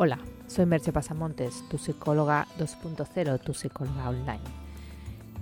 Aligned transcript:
Hola, 0.00 0.20
soy 0.46 0.64
Merche 0.64 0.92
Pasamontes, 0.92 1.64
tu 1.68 1.76
psicóloga 1.76 2.46
2.0, 2.56 3.40
tu 3.40 3.52
psicóloga 3.52 4.08
online. 4.08 4.38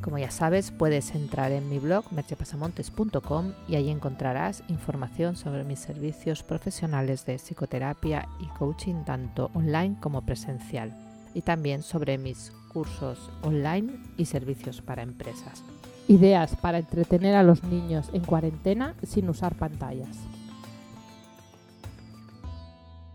Como 0.01 0.17
ya 0.17 0.31
sabes, 0.31 0.71
puedes 0.71 1.15
entrar 1.15 1.53
en 1.53 1.69
mi 1.69 1.79
blog 1.79 2.11
merchepasamontes.com 2.11 3.53
y 3.69 3.75
ahí 3.75 3.91
encontrarás 3.91 4.63
información 4.69 5.37
sobre 5.37 5.63
mis 5.65 5.81
servicios 5.81 6.43
profesionales 6.43 7.27
de 7.27 7.37
psicoterapia 7.37 8.31
y 8.41 8.47
coaching 8.59 9.05
tanto 9.05 9.51
online 9.53 9.99
como 10.01 10.23
presencial 10.23 10.97
y 11.35 11.43
también 11.43 11.83
sobre 11.83 12.17
mis 12.17 12.51
cursos 12.73 13.31
online 13.43 13.93
y 14.17 14.25
servicios 14.25 14.81
para 14.81 15.03
empresas. 15.03 15.65
Ideas 16.09 16.57
para 16.57 16.79
entretener 16.79 17.35
a 17.35 17.43
los 17.43 17.63
niños 17.63 18.09
en 18.15 18.25
cuarentena 18.25 18.95
sin 19.03 19.29
usar 19.29 19.55
pantallas. 19.55 20.17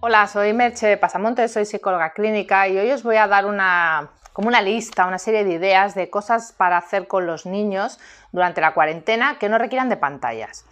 Hola, 0.03 0.25
soy 0.25 0.51
Merche 0.53 0.97
Pasamontes, 0.97 1.53
soy 1.53 1.63
psicóloga 1.63 2.13
clínica 2.13 2.67
y 2.67 2.75
hoy 2.75 2.89
os 2.89 3.03
voy 3.03 3.17
a 3.17 3.27
dar 3.27 3.45
una, 3.45 4.09
como 4.33 4.47
una 4.47 4.59
lista, 4.59 5.05
una 5.05 5.19
serie 5.19 5.43
de 5.43 5.53
ideas 5.53 5.93
de 5.93 6.09
cosas 6.09 6.53
para 6.53 6.77
hacer 6.77 7.07
con 7.07 7.27
los 7.27 7.45
niños 7.45 7.99
durante 8.31 8.61
la 8.61 8.73
cuarentena 8.73 9.37
que 9.37 9.47
no 9.47 9.59
requieran 9.59 9.89
de 9.89 9.97
pantallas. 9.97 10.65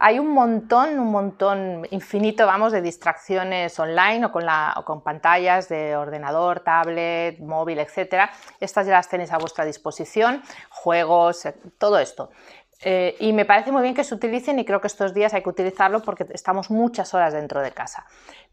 Hay 0.00 0.18
un 0.18 0.30
montón, 0.30 0.98
un 0.98 1.12
montón 1.12 1.86
infinito, 1.92 2.44
vamos, 2.44 2.72
de 2.72 2.82
distracciones 2.82 3.78
online 3.78 4.26
o 4.26 4.32
con, 4.32 4.44
la, 4.44 4.74
o 4.76 4.84
con 4.84 5.00
pantallas 5.00 5.68
de 5.68 5.94
ordenador, 5.94 6.58
tablet, 6.58 7.38
móvil, 7.38 7.78
etc. 7.78 8.28
Estas 8.58 8.84
ya 8.84 8.94
las 8.94 9.08
tenéis 9.08 9.30
a 9.30 9.38
vuestra 9.38 9.64
disposición, 9.64 10.42
juegos, 10.70 11.46
eh, 11.46 11.54
todo 11.78 12.00
esto. 12.00 12.30
Eh, 12.84 13.16
y 13.20 13.32
me 13.32 13.44
parece 13.44 13.70
muy 13.70 13.82
bien 13.82 13.94
que 13.94 14.02
se 14.02 14.14
utilicen 14.14 14.58
y 14.58 14.64
creo 14.64 14.80
que 14.80 14.88
estos 14.88 15.14
días 15.14 15.32
hay 15.34 15.42
que 15.42 15.48
utilizarlo 15.48 16.02
porque 16.02 16.26
estamos 16.30 16.70
muchas 16.70 17.14
horas 17.14 17.32
dentro 17.32 17.60
de 17.62 17.70
casa. 17.70 18.06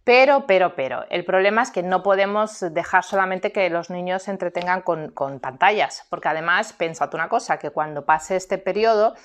Pero, 0.04 0.46
pero, 0.48 0.76
pero, 0.76 1.06
el 1.10 1.26
problema 1.26 1.62
es 1.62 1.72
que 1.72 1.84
no 1.84 2.04
podemos 2.04 2.60
dejar 2.72 3.04
solamente 3.04 3.52
que 3.52 3.70
los 3.70 3.90
niños 3.90 4.23
se 4.23 4.32
entretengan 4.32 4.81
con, 4.81 5.40
pantallas, 5.40 6.06
porque 6.09 6.30
además, 6.30 6.73
pensad 6.73 7.14
una 7.14 7.28
cosa, 7.28 7.59
que 7.59 7.72
cuando 7.72 8.06
pase 8.06 8.36
este 8.36 8.58
periodo, 8.58 9.16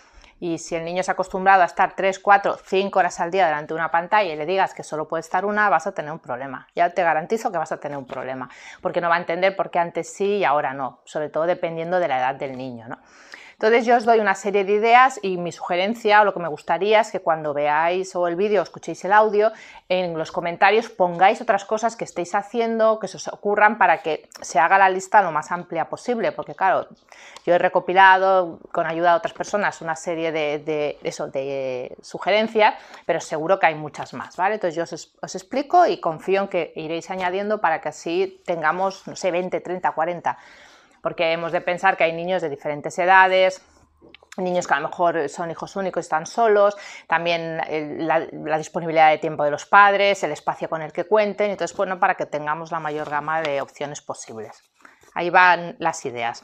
y 0.40 0.58
si 0.58 0.74
el 0.74 0.84
niño 0.84 1.02
se 1.02 1.10
ha 1.10 1.14
acostumbrado 1.14 1.62
a 1.62 1.66
estar 1.66 1.94
3, 1.94 2.18
4, 2.18 2.58
5 2.66 2.98
horas 2.98 3.20
al 3.20 3.30
día 3.30 3.46
delante 3.46 3.72
de 3.72 3.78
una 3.78 3.90
pantalla 3.90 4.32
y 4.32 4.36
le 4.36 4.44
digas 4.44 4.74
que 4.74 4.82
solo 4.82 5.06
puede 5.06 5.20
estar 5.20 5.44
una, 5.44 5.70
vas 5.70 5.86
a 5.86 5.94
tener 5.94 6.10
un 6.10 6.18
problema. 6.18 6.66
Ya 6.74 6.90
te 6.90 7.02
garantizo 7.02 7.52
que 7.52 7.56
vas 7.56 7.72
a 7.72 7.78
tener 7.78 7.96
un 7.96 8.04
problema, 8.04 8.50
porque 8.82 9.00
no 9.00 9.08
va 9.08 9.14
a 9.14 9.20
entender 9.20 9.54
por 9.56 9.70
qué 9.70 9.78
antes 9.78 10.12
sí 10.12 10.38
y 10.38 10.44
ahora 10.44 10.74
no, 10.74 11.00
sobre 11.04 11.30
todo 11.30 11.46
dependiendo 11.46 12.00
de 12.00 12.08
la 12.08 12.18
edad 12.18 12.34
del 12.34 12.58
niño. 12.58 12.88
¿no? 12.88 12.98
Entonces 13.54 13.86
yo 13.86 13.96
os 13.96 14.04
doy 14.04 14.20
una 14.20 14.34
serie 14.34 14.64
de 14.64 14.72
ideas 14.72 15.18
y 15.22 15.36
mi 15.36 15.52
sugerencia 15.52 16.20
o 16.20 16.24
lo 16.24 16.34
que 16.34 16.40
me 16.40 16.48
gustaría 16.48 17.00
es 17.00 17.10
que 17.10 17.20
cuando 17.20 17.54
veáis 17.54 18.14
o 18.16 18.28
el 18.28 18.36
vídeo 18.36 18.60
o 18.60 18.64
escuchéis 18.64 19.04
el 19.04 19.12
audio, 19.12 19.52
en 19.88 20.18
los 20.18 20.32
comentarios 20.32 20.90
pongáis 20.90 21.40
otras 21.40 21.64
cosas 21.64 21.96
que 21.96 22.04
estéis 22.04 22.34
haciendo, 22.34 22.98
que 22.98 23.08
se 23.08 23.16
os 23.16 23.28
ocurran 23.28 23.78
para 23.78 24.02
que 24.02 24.28
se 24.40 24.58
haga 24.58 24.78
la 24.78 24.90
lista 24.90 25.22
lo 25.22 25.30
más 25.30 25.52
amplia 25.52 25.88
posible, 25.88 26.32
porque 26.32 26.54
claro, 26.54 26.88
yo 27.46 27.54
he 27.54 27.58
recopilado 27.58 28.58
con 28.72 28.86
ayuda 28.86 29.12
de 29.12 29.16
otras 29.18 29.34
personas 29.34 29.80
una 29.80 29.96
serie 29.96 30.32
de, 30.32 30.98
eso, 31.02 31.28
de 31.28 31.96
sugerencias, 32.02 32.74
pero 33.06 33.20
seguro 33.20 33.58
que 33.58 33.66
hay 33.66 33.74
muchas 33.74 34.14
más, 34.14 34.36
¿vale? 34.36 34.54
Entonces 34.54 34.74
yo 34.74 34.82
os, 34.82 35.14
os 35.20 35.34
explico 35.34 35.86
y 35.86 36.00
confío 36.00 36.42
en 36.42 36.48
que 36.48 36.72
iréis 36.76 37.10
añadiendo 37.10 37.60
para 37.60 37.80
que 37.80 37.90
así 37.90 38.42
tengamos, 38.44 39.06
no 39.06 39.16
sé, 39.16 39.30
20, 39.30 39.60
30, 39.60 39.92
40 39.92 40.38
porque 41.04 41.32
hemos 41.32 41.52
de 41.52 41.60
pensar 41.60 41.98
que 41.98 42.04
hay 42.04 42.14
niños 42.14 42.40
de 42.40 42.48
diferentes 42.48 42.98
edades, 42.98 43.60
niños 44.38 44.66
que 44.66 44.72
a 44.72 44.80
lo 44.80 44.88
mejor 44.88 45.28
son 45.28 45.50
hijos 45.50 45.76
únicos 45.76 46.06
están 46.06 46.24
solos, 46.24 46.74
también 47.06 47.58
la, 48.06 48.56
disponibilidad 48.56 49.10
de 49.10 49.18
tiempo 49.18 49.44
de 49.44 49.50
los 49.50 49.66
padres, 49.66 50.22
el 50.24 50.32
espacio 50.32 50.66
con 50.70 50.80
el 50.80 50.94
que 50.94 51.04
cuenten, 51.04 51.50
entonces, 51.50 51.76
bueno, 51.76 52.00
para 52.00 52.14
que 52.14 52.24
tengamos 52.24 52.72
la 52.72 52.80
mayor 52.80 53.10
gama 53.10 53.42
de 53.42 53.60
opciones 53.60 54.00
posibles. 54.00 54.62
Ahí 55.12 55.28
van 55.28 55.76
las 55.78 56.06
ideas. 56.06 56.42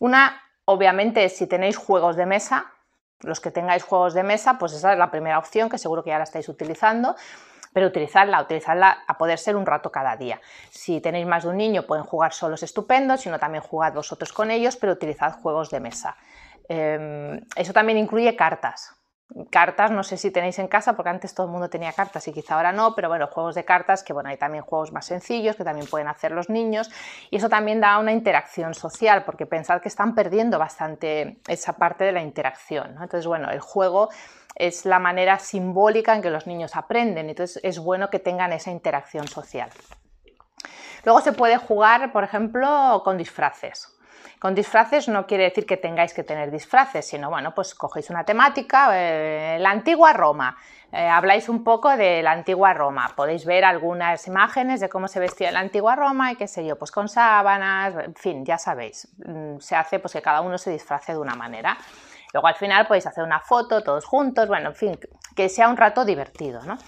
Una, 0.00 0.42
obviamente, 0.64 1.28
si 1.28 1.46
tenéis 1.46 1.76
juegos 1.76 2.16
de 2.16 2.26
mesa, 2.26 2.72
los 3.20 3.38
que 3.38 3.52
tengáis 3.52 3.84
juegos 3.84 4.12
de 4.14 4.24
mesa, 4.24 4.58
pues 4.58 4.72
esa 4.72 4.92
es 4.92 4.98
la 4.98 5.12
primera 5.12 5.38
opción 5.38 5.68
que 5.70 5.78
seguro 5.78 6.02
que 6.02 6.10
ya 6.10 6.18
la 6.18 6.24
estáis 6.24 6.48
utilizando 6.48 7.14
pero 7.72 7.86
utilizarla, 7.86 8.42
utilizarla 8.42 9.04
a 9.06 9.18
poder 9.18 9.38
ser 9.38 9.56
un 9.56 9.66
rato 9.66 9.90
cada 9.90 10.16
día. 10.16 10.40
Si 10.70 11.00
tenéis 11.00 11.26
más 11.26 11.44
de 11.44 11.50
un 11.50 11.56
niño, 11.56 11.86
pueden 11.86 12.04
jugar 12.04 12.32
solos 12.32 12.62
estupendo, 12.62 13.16
sino 13.16 13.38
también 13.38 13.62
jugad 13.62 13.92
vosotros 13.92 14.32
con 14.32 14.50
ellos, 14.50 14.76
pero 14.76 14.92
utilizad 14.92 15.40
juegos 15.40 15.70
de 15.70 15.80
mesa. 15.80 16.16
Em, 16.68 17.40
eso 17.56 17.72
también 17.72 17.98
incluye 17.98 18.36
cartas. 18.36 18.94
Cartas, 19.50 19.92
no 19.92 20.02
sé 20.02 20.16
si 20.16 20.32
tenéis 20.32 20.58
en 20.58 20.66
casa, 20.66 20.94
porque 20.94 21.10
antes 21.10 21.34
todo 21.34 21.46
el 21.46 21.52
mundo 21.52 21.70
tenía 21.70 21.92
cartas 21.92 22.26
y 22.26 22.32
quizá 22.32 22.56
ahora 22.56 22.72
no, 22.72 22.96
pero 22.96 23.08
bueno, 23.08 23.28
juegos 23.28 23.54
de 23.54 23.64
cartas, 23.64 24.02
que 24.02 24.12
bueno, 24.12 24.28
hay 24.28 24.36
también 24.36 24.64
juegos 24.64 24.92
más 24.92 25.06
sencillos 25.06 25.54
que 25.54 25.62
también 25.62 25.86
pueden 25.86 26.08
hacer 26.08 26.32
los 26.32 26.48
niños 26.48 26.90
y 27.30 27.36
eso 27.36 27.48
también 27.48 27.80
da 27.80 27.98
una 27.98 28.10
interacción 28.12 28.74
social, 28.74 29.24
porque 29.24 29.46
pensad 29.46 29.80
que 29.80 29.88
están 29.88 30.16
perdiendo 30.16 30.58
bastante 30.58 31.40
esa 31.46 31.74
parte 31.74 32.02
de 32.02 32.10
la 32.10 32.22
interacción. 32.22 32.90
Entonces, 32.90 33.26
bueno, 33.26 33.50
el 33.50 33.60
juego 33.60 34.10
es 34.54 34.84
la 34.84 34.98
manera 34.98 35.38
simbólica 35.38 36.14
en 36.14 36.22
que 36.22 36.30
los 36.30 36.46
niños 36.46 36.76
aprenden, 36.76 37.28
entonces 37.28 37.60
es 37.62 37.78
bueno 37.78 38.10
que 38.10 38.18
tengan 38.18 38.52
esa 38.52 38.70
interacción 38.70 39.28
social. 39.28 39.70
Luego 41.04 41.20
se 41.20 41.32
puede 41.32 41.56
jugar, 41.56 42.12
por 42.12 42.24
ejemplo, 42.24 43.02
con 43.04 43.16
disfraces. 43.16 43.96
Con 44.38 44.54
disfraces 44.54 45.06
no 45.08 45.26
quiere 45.26 45.44
decir 45.44 45.66
que 45.66 45.76
tengáis 45.76 46.14
que 46.14 46.24
tener 46.24 46.50
disfraces, 46.50 47.06
sino 47.06 47.28
bueno, 47.28 47.54
pues 47.54 47.74
cogéis 47.74 48.08
una 48.08 48.24
temática, 48.24 48.88
eh, 48.94 49.58
la 49.60 49.70
antigua 49.70 50.14
Roma. 50.14 50.56
Eh, 50.92 51.06
habláis 51.06 51.48
un 51.50 51.62
poco 51.62 51.94
de 51.94 52.22
la 52.22 52.32
antigua 52.32 52.72
Roma. 52.72 53.12
Podéis 53.14 53.44
ver 53.44 53.66
algunas 53.66 54.26
imágenes 54.26 54.80
de 54.80 54.88
cómo 54.88 55.08
se 55.08 55.20
vestía 55.20 55.52
la 55.52 55.60
antigua 55.60 55.94
Roma 55.94 56.32
y 56.32 56.36
qué 56.36 56.48
sé 56.48 56.64
yo, 56.64 56.78
pues 56.78 56.90
con 56.90 57.08
sábanas, 57.08 57.94
en 58.02 58.14
fin, 58.14 58.44
ya 58.44 58.56
sabéis. 58.56 59.08
Mm, 59.26 59.58
se 59.58 59.76
hace 59.76 59.98
pues 59.98 60.14
que 60.14 60.22
cada 60.22 60.40
uno 60.40 60.56
se 60.56 60.70
disfrace 60.70 61.12
de 61.12 61.18
una 61.18 61.34
manera. 61.34 61.76
Luego 62.32 62.46
al 62.46 62.54
final 62.54 62.86
podéis 62.86 63.06
hacer 63.06 63.24
una 63.24 63.40
foto 63.40 63.82
todos 63.82 64.04
juntos, 64.04 64.48
bueno, 64.48 64.70
en 64.70 64.74
fin, 64.74 65.00
que 65.34 65.48
sea 65.48 65.68
un 65.68 65.76
rato 65.76 66.04
divertido, 66.04 66.62
¿no? 66.62 66.78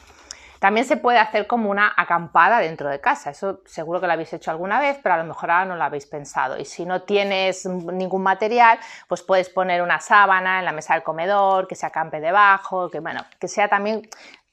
También 0.62 0.86
se 0.86 0.96
puede 0.96 1.18
hacer 1.18 1.48
como 1.48 1.70
una 1.70 1.92
acampada 1.96 2.60
dentro 2.60 2.88
de 2.88 3.00
casa. 3.00 3.30
Eso 3.30 3.62
seguro 3.66 4.00
que 4.00 4.06
lo 4.06 4.12
habéis 4.12 4.32
hecho 4.32 4.52
alguna 4.52 4.78
vez, 4.78 4.96
pero 5.02 5.16
a 5.16 5.18
lo 5.18 5.24
mejor 5.24 5.50
ahora 5.50 5.64
no 5.64 5.74
lo 5.74 5.82
habéis 5.82 6.06
pensado. 6.06 6.56
Y 6.56 6.64
si 6.64 6.84
no 6.84 7.02
tienes 7.02 7.66
ningún 7.66 8.22
material, 8.22 8.78
pues 9.08 9.22
puedes 9.22 9.48
poner 9.50 9.82
una 9.82 9.98
sábana 9.98 10.60
en 10.60 10.64
la 10.64 10.70
mesa 10.70 10.94
del 10.94 11.02
comedor, 11.02 11.66
que 11.66 11.74
se 11.74 11.84
acampe 11.84 12.20
debajo, 12.20 12.88
que 12.90 13.00
bueno, 13.00 13.22
que 13.40 13.48
sea 13.48 13.66
también. 13.66 14.08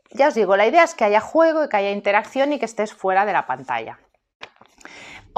Ya 0.09 0.29
os 0.29 0.33
digo, 0.33 0.57
la 0.57 0.65
idea 0.65 0.83
es 0.83 0.95
que 0.95 1.05
haya 1.05 1.21
juego 1.21 1.65
y 1.65 1.69
que 1.69 1.77
haya 1.77 1.91
interacción 1.91 2.53
y 2.53 2.57
que 2.57 2.65
estés 2.65 2.91
fuera 2.91 3.27
de 3.27 3.33
la 3.33 3.45
pantalla. 3.45 3.99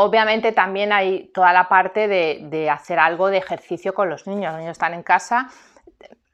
Obviamente 0.04 0.52
también 0.52 0.92
hay 0.92 1.30
toda 1.32 1.54
la 1.54 1.70
parte 1.70 2.08
de, 2.08 2.70
hacer 2.72 2.98
algo 2.98 3.28
de 3.28 3.38
ejercicio 3.38 3.94
con 3.94 4.10
los 4.10 4.26
niños. 4.26 4.52
Los 4.52 4.60
niños 4.60 4.72
están 4.72 4.96
en 4.96 5.04
casa, 5.04 5.50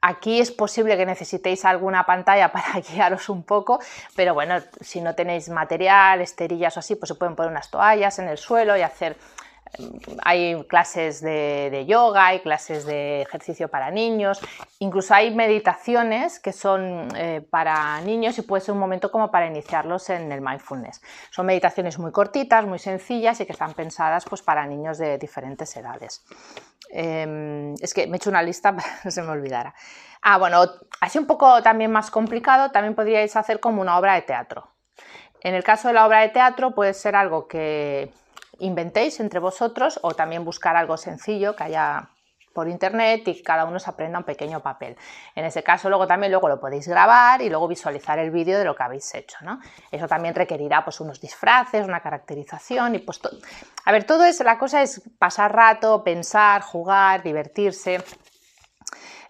Aquí 0.00 0.40
es 0.40 0.52
posible 0.52 0.96
que 0.96 1.04
necesitéis 1.04 1.64
alguna 1.64 2.06
pantalla 2.06 2.52
para 2.52 2.80
guiaros 2.80 3.28
un 3.28 3.42
poco, 3.42 3.80
pero 4.14 4.32
bueno, 4.32 4.54
si 4.80 5.00
no 5.00 5.16
tenéis 5.16 5.48
material, 5.48 6.20
esterillas 6.20 6.76
o 6.76 6.80
así, 6.80 6.94
pues 6.94 7.08
se 7.08 7.16
pueden 7.16 7.34
poner 7.34 7.50
unas 7.50 7.68
toallas 7.68 8.16
en 8.20 8.28
el 8.28 8.38
suelo 8.38 8.76
y 8.76 8.82
hacer 8.82 9.16
hay 10.24 10.62
clases 10.64 11.20
de, 11.20 11.84
yoga, 11.86 12.26
hay 12.26 12.40
clases 12.40 12.86
de 12.86 13.22
ejercicio 13.22 13.68
para 13.68 13.90
niños, 13.90 14.40
incluso 14.78 15.14
hay 15.14 15.34
meditaciones 15.34 16.40
que 16.40 16.52
son 16.52 17.08
eh, 17.16 17.46
para 17.50 18.00
niños 18.00 18.38
y 18.38 18.42
puede 18.42 18.62
ser 18.62 18.74
un 18.74 18.80
momento 18.80 19.10
como 19.10 19.30
para 19.30 19.46
iniciarlos 19.46 20.10
en 20.10 20.30
el 20.32 20.40
mindfulness. 20.40 21.00
Son 21.30 21.46
meditaciones 21.46 21.98
muy 21.98 22.12
cortitas, 22.12 22.64
muy 22.64 22.78
sencillas 22.78 23.40
y 23.40 23.46
que 23.46 23.52
están 23.52 23.74
pensadas 23.74 24.24
pues, 24.28 24.42
para 24.42 24.66
niños 24.66 24.98
de 24.98 25.18
diferentes 25.18 25.76
edades. 25.76 26.24
Em, 26.90 27.74
es 27.80 27.92
que 27.92 28.06
me 28.06 28.14
he 28.14 28.16
hecho 28.16 28.30
una 28.30 28.42
lista 28.42 28.72
para 28.76 28.88
que 29.02 29.10
se 29.10 29.22
me 29.22 29.30
olvidara. 29.30 29.74
Ah, 30.22 30.38
bueno, 30.38 30.64
así 31.00 31.18
un 31.18 31.26
poco 31.26 31.62
también 31.62 31.90
más 31.92 32.10
complicado, 32.10 32.70
también 32.70 32.94
podríais 32.94 33.36
hacer 33.36 33.60
como 33.60 33.80
una 33.80 33.98
obra 33.98 34.14
de 34.14 34.22
teatro. 34.22 34.68
En 35.40 35.54
el 35.54 35.62
caso 35.62 35.88
de 35.88 35.94
la 35.94 36.06
obra 36.06 36.20
de 36.20 36.30
teatro 36.30 36.74
puede 36.74 36.94
ser 36.94 37.14
algo 37.14 37.46
que 37.46 38.12
inventéis 38.58 39.20
entre 39.20 39.40
vosotros 39.40 39.98
o 40.02 40.14
también 40.14 40.44
buscar 40.44 40.76
algo 40.76 40.96
sencillo 40.96 41.54
que 41.56 41.64
haya 41.64 42.10
por 42.58 42.68
internet 42.68 43.28
y 43.28 43.40
cada 43.40 43.64
uno 43.64 43.78
se 43.78 43.88
aprenda 43.88 44.18
un 44.18 44.24
pequeño 44.24 44.60
papel. 44.60 44.96
En 45.36 45.44
ese 45.44 45.62
caso 45.62 45.88
luego 45.88 46.08
también 46.08 46.32
luego 46.32 46.48
lo 46.48 46.58
podéis 46.58 46.88
grabar 46.88 47.40
y 47.40 47.48
luego 47.48 47.68
visualizar 47.68 48.18
el 48.18 48.32
vídeo 48.32 48.58
de 48.58 48.64
lo 48.64 48.74
que 48.74 48.82
habéis 48.82 49.14
hecho. 49.14 49.36
¿no? 49.42 49.60
Eso 49.92 50.08
también 50.08 50.34
requerirá 50.34 50.84
pues 50.84 50.98
unos 51.00 51.20
disfraces, 51.20 51.86
una 51.86 52.00
caracterización 52.00 52.96
y 52.96 52.98
pues 52.98 53.20
todo. 53.20 53.38
A 53.84 53.92
ver, 53.92 54.02
todo 54.02 54.24
eso, 54.24 54.42
la 54.42 54.58
cosa 54.58 54.82
es 54.82 55.00
pasar 55.20 55.54
rato, 55.54 56.02
pensar, 56.02 56.62
jugar, 56.62 57.22
divertirse. 57.22 58.02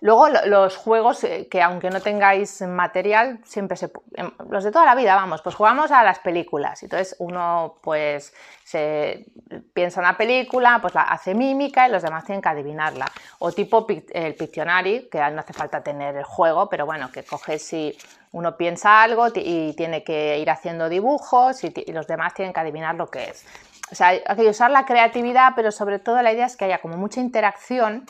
Luego 0.00 0.28
los 0.28 0.76
juegos 0.76 1.24
eh, 1.24 1.48
que 1.50 1.60
aunque 1.60 1.90
no 1.90 2.00
tengáis 2.00 2.62
material, 2.62 3.40
siempre 3.44 3.76
se... 3.76 3.90
Em, 4.14 4.30
los 4.48 4.62
de 4.62 4.70
toda 4.70 4.84
la 4.84 4.94
vida, 4.94 5.14
vamos, 5.16 5.42
pues 5.42 5.56
jugamos 5.56 5.90
a 5.90 6.04
las 6.04 6.20
películas. 6.20 6.82
Entonces 6.82 7.16
uno 7.18 7.78
pues 7.82 8.32
se 8.62 9.26
piensa 9.72 10.00
una 10.00 10.16
película, 10.16 10.78
pues 10.80 10.94
la 10.94 11.02
hace 11.02 11.34
mímica 11.34 11.88
y 11.88 11.90
los 11.90 12.02
demás 12.02 12.24
tienen 12.24 12.40
que 12.40 12.48
adivinarla. 12.48 13.06
O 13.40 13.50
tipo 13.50 13.86
el 14.12 14.34
Pictionary, 14.34 15.08
que 15.10 15.18
no 15.18 15.40
hace 15.40 15.52
falta 15.52 15.82
tener 15.82 16.16
el 16.16 16.24
juego, 16.24 16.68
pero 16.68 16.86
bueno, 16.86 17.10
que 17.10 17.24
coges 17.24 17.62
si 17.62 17.96
uno 18.30 18.56
piensa 18.56 19.02
algo 19.02 19.28
y 19.34 19.72
tiene 19.74 20.04
que 20.04 20.38
ir 20.38 20.50
haciendo 20.50 20.88
dibujos 20.88 21.64
y, 21.64 21.72
y 21.74 21.92
los 21.92 22.06
demás 22.06 22.34
tienen 22.34 22.52
que 22.52 22.60
adivinar 22.60 22.94
lo 22.94 23.10
que 23.10 23.30
es. 23.30 23.44
O 23.90 23.94
sea, 23.94 24.08
hay 24.08 24.36
que 24.36 24.48
usar 24.48 24.70
la 24.70 24.84
creatividad, 24.84 25.54
pero 25.56 25.72
sobre 25.72 25.98
todo 25.98 26.20
la 26.22 26.32
idea 26.32 26.46
es 26.46 26.56
que 26.56 26.66
haya 26.66 26.78
como 26.78 26.96
mucha 26.96 27.20
interacción 27.20 28.06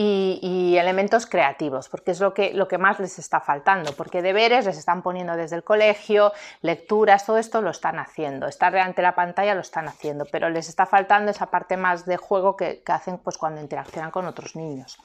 y, 0.00 0.76
elementos 0.78 1.26
creativos, 1.26 1.88
porque 1.88 2.12
es 2.12 2.20
lo 2.20 2.32
que, 2.32 2.52
lo 2.54 2.68
que 2.68 2.78
más 2.78 3.00
les 3.00 3.18
está 3.18 3.40
faltando, 3.40 3.92
porque 3.94 4.22
deberes 4.22 4.64
les 4.64 4.78
están 4.78 5.02
poniendo 5.02 5.36
desde 5.36 5.56
el 5.56 5.64
colegio, 5.64 6.32
lecturas, 6.62 7.26
todo 7.26 7.38
esto 7.38 7.60
lo 7.62 7.70
están 7.70 7.98
haciendo, 7.98 8.46
estar 8.46 8.72
delante 8.72 9.02
de 9.02 9.08
la 9.08 9.16
pantalla 9.16 9.54
lo 9.54 9.60
están 9.60 9.88
haciendo, 9.88 10.24
pero 10.30 10.50
les 10.50 10.68
está 10.68 10.86
faltando 10.86 11.32
esa 11.32 11.46
parte 11.46 11.76
más 11.76 12.06
de 12.06 12.16
juego 12.16 12.56
que, 12.56 12.80
hacen 12.86 13.18
pues, 13.18 13.36
cuando 13.38 13.60
interaccionan 13.60 14.12
con 14.12 14.26
otros 14.26 14.54
niños. 14.54 14.98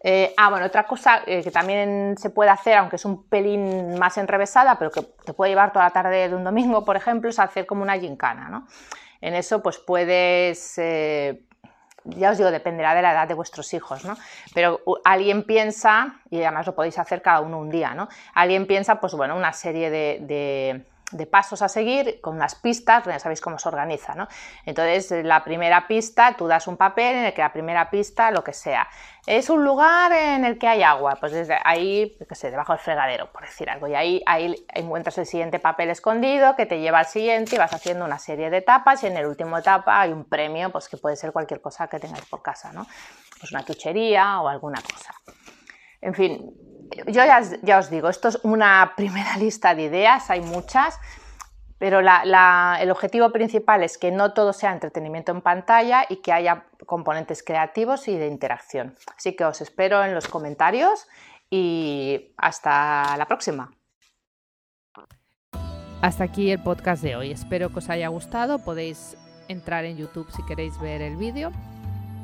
Eh, 0.00 0.32
ah, 0.36 0.48
bueno, 0.48 0.66
otra 0.66 0.86
cosa 0.86 1.22
eh, 1.26 1.42
que 1.42 1.50
también 1.50 2.14
se 2.18 2.30
puede 2.30 2.50
hacer, 2.50 2.76
aunque 2.76 2.96
es 2.96 3.04
un 3.04 3.24
pelín 3.24 3.98
más 3.98 4.16
enrevesada, 4.16 4.78
pero 4.78 4.92
que 4.92 5.02
te 5.02 5.32
puede 5.32 5.50
llevar 5.50 5.72
toda 5.72 5.86
la 5.86 5.90
tarde 5.90 6.28
de 6.28 6.34
un 6.36 6.44
domingo, 6.44 6.84
por 6.84 6.94
ejemplo, 6.94 7.30
es 7.30 7.40
hacer 7.40 7.66
como 7.66 7.82
una 7.82 7.98
gincana, 7.98 8.48
¿no? 8.48 8.68
En 9.20 9.34
eso, 9.34 9.60
pues 9.60 9.78
puedes 9.78 10.78
eh, 10.78 11.47
ya 12.16 12.30
os 12.30 12.38
digo, 12.38 12.50
dependerá 12.50 12.94
de 12.94 13.02
la 13.02 13.12
edad 13.12 13.28
de 13.28 13.34
vuestros 13.34 13.72
hijos, 13.74 14.04
¿no? 14.04 14.16
Pero 14.54 14.80
alguien 15.04 15.42
piensa, 15.44 16.20
y 16.30 16.42
además 16.42 16.66
lo 16.66 16.74
podéis 16.74 16.98
hacer 16.98 17.22
cada 17.22 17.40
uno 17.40 17.58
un 17.58 17.70
día, 17.70 17.94
¿no? 17.94 18.08
Alguien 18.34 18.66
piensa, 18.66 19.00
pues 19.00 19.14
bueno, 19.14 19.36
una 19.36 19.52
serie 19.52 19.90
de 19.90 20.18
de 20.20 20.84
pasos 21.30 21.62
a 21.62 21.68
seguir 21.68 22.20
con 22.20 22.36
unas 22.36 22.54
pistas, 22.54 23.04
ya 23.04 23.18
sabéis 23.18 23.40
cómo 23.40 23.58
se 23.58 23.68
organiza, 23.68 24.14
¿no? 24.14 24.28
Entonces, 24.66 25.24
la 25.24 25.42
primera 25.42 25.86
pista, 25.86 26.36
tú 26.36 26.46
das 26.46 26.66
un 26.66 26.76
papel 26.76 27.16
en 27.16 27.24
el 27.24 27.34
que 27.34 27.40
la 27.40 27.52
primera 27.52 27.90
pista, 27.90 28.30
lo 28.30 28.44
que 28.44 28.52
sea, 28.52 28.88
es 29.26 29.50
un 29.50 29.64
lugar 29.64 30.12
en 30.12 30.44
el 30.44 30.58
que 30.58 30.68
hay 30.68 30.82
agua, 30.82 31.16
pues 31.20 31.32
desde 31.32 31.58
ahí, 31.64 32.16
qué 32.28 32.34
sé, 32.34 32.50
debajo 32.50 32.72
del 32.72 32.80
fregadero, 32.80 33.32
por 33.32 33.42
decir 33.42 33.68
algo, 33.70 33.86
y 33.88 33.94
ahí, 33.94 34.22
ahí 34.26 34.54
encuentras 34.74 35.16
el 35.18 35.26
siguiente 35.26 35.58
papel 35.58 35.90
escondido 35.90 36.56
que 36.56 36.66
te 36.66 36.80
lleva 36.80 37.00
al 37.00 37.06
siguiente 37.06 37.56
y 37.56 37.58
vas 37.58 37.72
haciendo 37.72 38.04
una 38.04 38.18
serie 38.18 38.50
de 38.50 38.58
etapas 38.58 39.02
y 39.02 39.06
en 39.06 39.16
el 39.16 39.26
último 39.26 39.58
etapa 39.58 40.00
hay 40.00 40.12
un 40.12 40.24
premio, 40.24 40.70
pues 40.70 40.88
que 40.88 40.96
puede 40.96 41.16
ser 41.16 41.32
cualquier 41.32 41.60
cosa 41.60 41.88
que 41.88 41.98
tengáis 41.98 42.26
por 42.26 42.42
casa, 42.42 42.72
¿no? 42.72 42.86
Pues 43.38 43.52
una 43.52 43.64
tuchería 43.64 44.40
o 44.40 44.48
alguna 44.48 44.80
cosa. 44.82 45.14
En 46.00 46.14
fin, 46.14 46.67
yo 47.06 47.24
ya, 47.62 47.78
os 47.78 47.90
digo, 47.90 48.08
esto 48.08 48.28
es 48.28 48.38
una 48.42 48.92
primera 48.96 49.36
lista 49.36 49.74
de 49.74 49.82
ideas, 49.82 50.30
hay 50.30 50.40
muchas, 50.40 50.98
pero 51.78 52.00
el 52.00 52.90
objetivo 52.90 53.30
principal 53.30 53.84
es 53.84 53.98
que 53.98 54.10
no 54.10 54.32
todo 54.32 54.52
sea 54.52 54.72
entretenimiento 54.72 55.30
en 55.30 55.42
pantalla 55.42 56.06
y 56.08 56.16
que 56.16 56.32
haya 56.32 56.64
componentes 56.86 57.44
creativos 57.44 58.08
y 58.08 58.16
de 58.16 58.26
interacción. 58.26 58.96
Así 59.16 59.36
que 59.36 59.44
os 59.44 59.60
espero 59.60 60.04
en 60.04 60.12
los 60.12 60.26
comentarios 60.26 61.06
y 61.50 62.32
hasta 62.36 63.16
la 63.16 63.26
próxima. 63.26 63.70
Hasta 66.02 66.24
aquí 66.24 66.50
el 66.50 66.62
podcast 66.62 67.02
de 67.02 67.14
hoy. 67.14 67.30
Espero 67.30 67.70
que 67.70 67.78
os 67.78 67.90
haya 67.90 68.08
gustado. 68.08 68.58
Podéis 68.58 69.16
entrar 69.46 69.84
en 69.84 69.96
YouTube 69.96 70.30
si 70.32 70.44
queréis 70.46 70.78
ver 70.80 71.00
el 71.00 71.16
vídeo. 71.16 71.52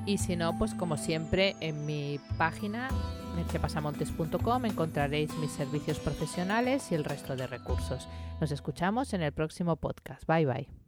Y 0.05 0.19
si 0.19 0.37
no, 0.37 0.59
pues 0.59 0.75
como 0.75 0.97
siempre 0.97 1.55
en 1.61 1.87
mi 1.87 2.21
página 2.39 2.89
mercepasamontes.com 3.35 4.65
encontraréis 4.65 5.35
mis 5.39 5.51
servicios 5.51 5.99
profesionales 5.99 6.91
y 6.91 6.95
el 6.95 7.05
resto 7.05 7.37
de 7.37 7.47
recursos. 7.47 8.09
Nos 8.41 8.51
escuchamos 8.51 9.13
en 9.15 9.23
el 9.23 9.33
próximo 9.33 9.77
podcast. 9.77 10.27
Bye 10.27 10.47
bye. 10.47 10.84